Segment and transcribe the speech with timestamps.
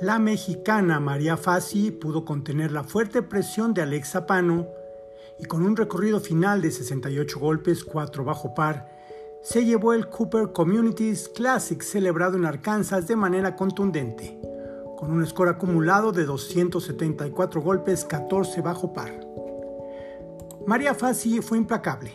[0.00, 4.66] La mexicana María Fassi pudo contener la fuerte presión de Alexa Pano
[5.38, 8.90] y con un recorrido final de 68 golpes, 4 bajo par,
[9.42, 14.38] se llevó el Cooper Communities Classic celebrado en Arkansas de manera contundente,
[14.98, 19.26] con un score acumulado de 274 golpes, 14 bajo par.
[20.66, 22.12] María Fassi fue implacable.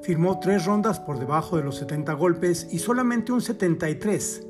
[0.00, 4.46] Firmó tres rondas por debajo de los 70 golpes y solamente un 73,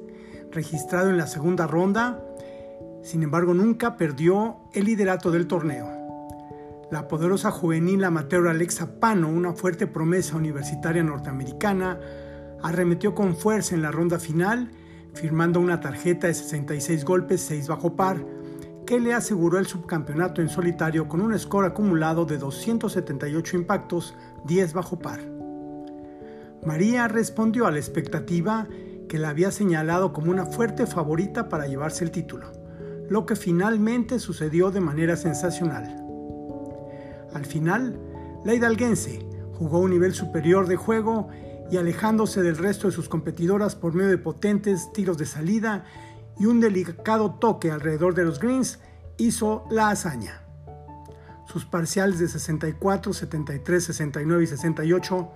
[0.53, 2.23] registrado en la segunda ronda.
[3.03, 5.89] Sin embargo, nunca perdió el liderato del torneo.
[6.91, 11.99] La poderosa juvenil amateur Alexa Pano, una fuerte promesa universitaria norteamericana,
[12.63, 14.71] arremetió con fuerza en la ronda final,
[15.15, 18.25] firmando una tarjeta de 66 golpes, 6 bajo par,
[18.87, 24.73] que le aseguró el subcampeonato en solitario con un score acumulado de 278 impactos, 10
[24.73, 25.21] bajo par.
[26.67, 28.67] María respondió a la expectativa
[29.09, 32.53] que la había señalado como una fuerte favorita para llevarse el título,
[33.11, 36.03] lo que finalmente sucedió de manera sensacional.
[37.35, 37.99] Al final,
[38.45, 39.27] la hidalguense
[39.59, 41.29] jugó un nivel superior de juego
[41.73, 45.85] y alejándose del resto de sus competidoras por medio de potentes tiros de salida
[46.39, 48.79] y un delicado toque alrededor de los greens,
[49.19, 50.43] hizo la hazaña.
[51.47, 55.29] Sus parciales de 64, 73, 69 y 68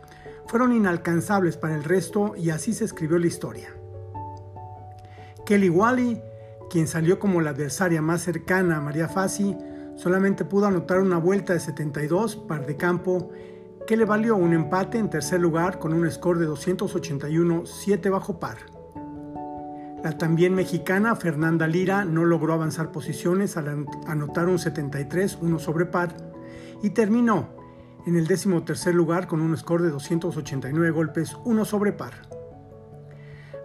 [0.47, 3.70] fueron inalcanzables para el resto y así se escribió la historia.
[5.45, 6.22] Kelly Wally,
[6.75, 9.56] quien salió como la adversaria más cercana a María Fassi,
[9.94, 13.30] solamente pudo anotar una vuelta de 72 par de campo
[13.86, 18.41] que le valió un empate en tercer lugar con un score de 281, 7 bajo
[18.41, 18.56] par.
[20.02, 25.86] La también mexicana Fernanda Lira no logró avanzar posiciones al anotar un 73, 1 sobre
[25.86, 26.17] par,
[26.83, 27.50] y terminó
[28.05, 32.33] en el décimo tercer lugar con un score de 289 golpes, 1 sobre par.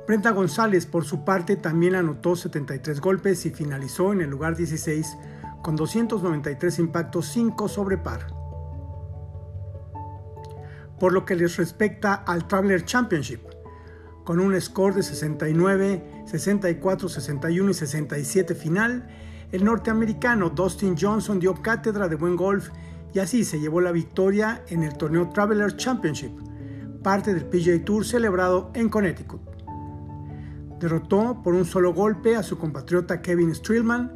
[0.09, 5.15] Brenda González, por su parte, también anotó 73 golpes y finalizó en el lugar 16
[5.61, 8.25] con 293 impactos, 5 sobre par.
[10.99, 13.41] Por lo que les respecta al Traveler Championship,
[14.23, 19.07] con un score de 69, 64, 61 y 67 final,
[19.51, 22.69] el norteamericano Dustin Johnson dio cátedra de buen golf
[23.13, 26.31] y así se llevó la victoria en el torneo Traveler Championship,
[27.03, 29.48] parte del PGA Tour celebrado en Connecticut.
[30.79, 34.15] Derrotó por un solo golpe a su compatriota Kevin Streelman,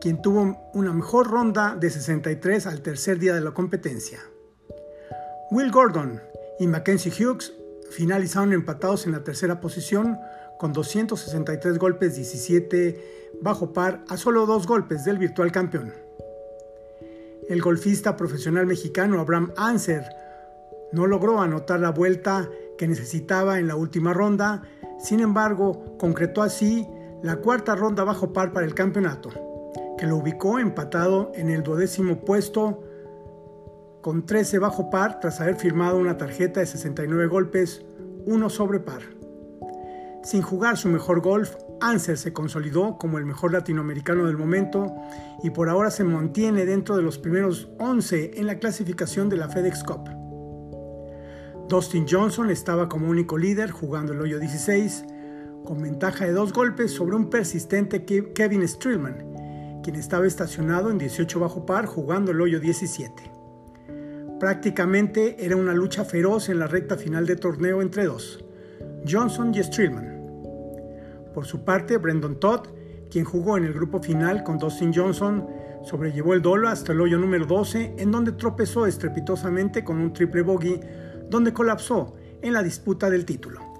[0.00, 4.20] quien tuvo una mejor ronda de 63 al tercer día de la competencia.
[5.50, 6.20] Will Gordon
[6.58, 7.54] y Mackenzie Hughes
[7.90, 10.18] finalizaron empatados en la tercera posición
[10.58, 15.92] con 263 golpes 17 bajo par a solo dos golpes del virtual campeón.
[17.48, 20.04] El golfista profesional mexicano Abraham Anser
[20.92, 24.62] no logró anotar la vuelta que necesitaba en la última ronda,
[24.98, 26.88] sin embargo concretó así
[27.22, 29.30] la cuarta ronda bajo par para el campeonato,
[29.96, 32.82] que lo ubicó empatado en el duodécimo puesto
[34.02, 37.82] con 13 bajo par tras haber firmado una tarjeta de 69 golpes,
[38.26, 39.00] 1 sobre par.
[40.22, 44.94] Sin jugar su mejor golf, Anser se consolidó como el mejor latinoamericano del momento
[45.42, 49.48] y por ahora se mantiene dentro de los primeros 11 en la clasificación de la
[49.48, 50.23] FedEx Cup.
[51.68, 55.04] Dustin Johnson estaba como único líder jugando el hoyo 16,
[55.64, 61.40] con ventaja de dos golpes sobre un persistente Kevin Streelman, quien estaba estacionado en 18
[61.40, 63.30] bajo par jugando el hoyo 17.
[64.38, 68.44] Prácticamente era una lucha feroz en la recta final de torneo entre dos,
[69.08, 70.22] Johnson y Streelman.
[71.32, 72.68] Por su parte, Brendan Todd,
[73.10, 75.46] quien jugó en el grupo final con Dustin Johnson,
[75.82, 80.42] sobrellevó el dolo hasta el hoyo número 12, en donde tropezó estrepitosamente con un triple
[80.42, 80.80] bogey,
[81.34, 83.73] donde colapsó en la disputa del título.